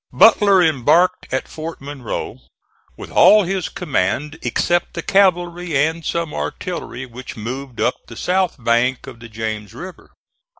[0.11, 2.39] Butler embarked at Fort Monroe
[2.97, 8.55] with all his command, except the cavalry and some artillery which moved up the south
[8.57, 10.09] bank of the James River.